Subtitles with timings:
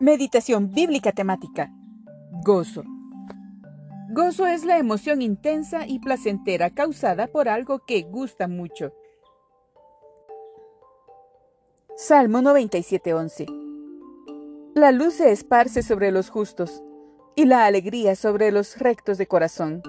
[0.00, 1.70] Meditación bíblica temática.
[2.42, 2.82] Gozo.
[4.10, 8.92] Gozo es la emoción intensa y placentera causada por algo que gusta mucho.
[11.96, 14.72] Salmo 97.11.
[14.74, 16.82] La luz se esparce sobre los justos
[17.36, 19.80] y la alegría sobre los rectos de corazón.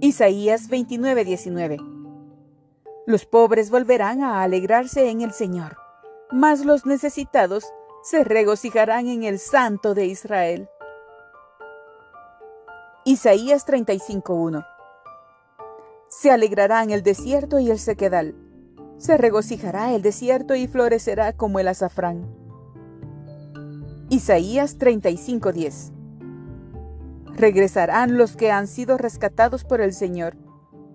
[0.00, 1.76] Isaías 29:19.
[3.06, 5.76] Los pobres volverán a alegrarse en el Señor,
[6.32, 7.70] mas los necesitados
[8.08, 10.68] se regocijarán en el Santo de Israel.
[13.04, 14.64] Isaías 35:1
[16.06, 18.36] Se alegrarán el desierto y el sequedal.
[18.96, 22.32] Se regocijará el desierto y florecerá como el azafrán.
[24.08, 25.90] Isaías 35:10
[27.34, 30.36] Regresarán los que han sido rescatados por el Señor.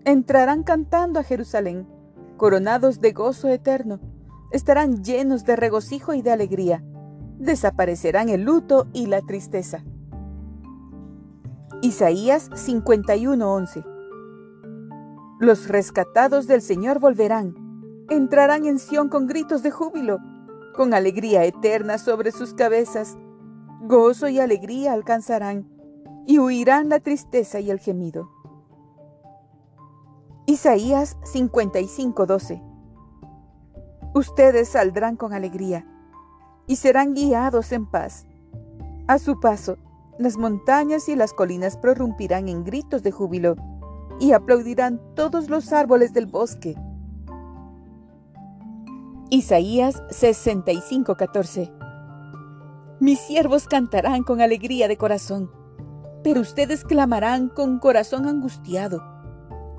[0.06, 1.90] Entrarán cantando a Jerusalén,
[2.38, 4.00] coronados de gozo eterno.
[4.54, 6.82] Estarán llenos de regocijo y de alegría
[7.42, 9.84] desaparecerán el luto y la tristeza.
[11.82, 13.84] Isaías 51:11
[15.40, 17.56] Los rescatados del Señor volverán,
[18.10, 20.20] entrarán en Sión con gritos de júbilo,
[20.76, 23.18] con alegría eterna sobre sus cabezas,
[23.82, 25.68] gozo y alegría alcanzarán,
[26.28, 28.30] y huirán la tristeza y el gemido.
[30.46, 32.62] Isaías 55:12
[34.14, 35.88] Ustedes saldrán con alegría
[36.68, 38.26] y serán guiados en paz.
[39.08, 39.78] A su paso,
[40.18, 43.56] las montañas y las colinas prorrumpirán en gritos de júbilo
[44.20, 46.76] y aplaudirán todos los árboles del bosque.
[49.30, 51.72] Isaías 65:14
[53.00, 55.50] Mis siervos cantarán con alegría de corazón,
[56.24, 59.02] pero ustedes clamarán con corazón angustiado,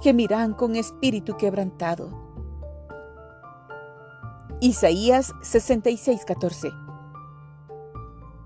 [0.00, 2.31] gemirán con espíritu quebrantado.
[4.62, 6.72] Isaías 66:14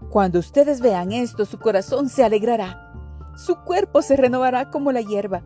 [0.09, 2.91] Cuando ustedes vean esto, su corazón se alegrará,
[3.36, 5.42] su cuerpo se renovará como la hierba.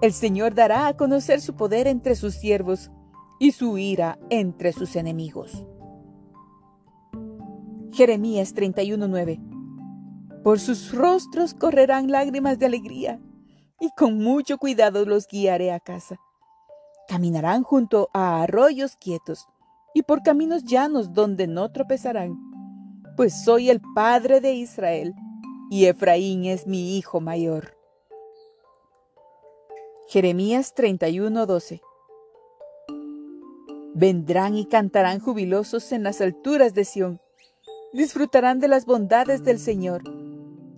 [0.00, 2.90] El Señor dará a conocer su poder entre sus siervos
[3.38, 5.66] y su ira entre sus enemigos.
[7.92, 9.38] Jeremías 31:9
[10.42, 13.20] Por sus rostros correrán lágrimas de alegría,
[13.78, 16.16] y con mucho cuidado los guiaré a casa.
[17.06, 19.46] Caminarán junto a arroyos quietos
[19.94, 22.36] y por caminos llanos donde no tropezarán,
[23.16, 25.14] pues soy el padre de Israel,
[25.70, 27.76] y Efraín es mi hijo mayor.
[30.08, 31.80] Jeremías 31:12
[33.94, 37.20] Vendrán y cantarán jubilosos en las alturas de Sión,
[37.92, 40.02] disfrutarán de las bondades del Señor,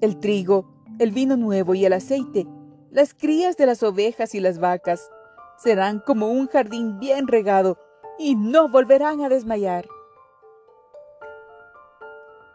[0.00, 0.66] el trigo,
[0.98, 2.46] el vino nuevo y el aceite,
[2.90, 5.10] las crías de las ovejas y las vacas,
[5.58, 7.78] serán como un jardín bien regado,
[8.22, 9.86] y no volverán a desmayar.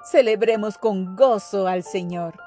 [0.10, 2.47] Celebremos con gozo al Señor.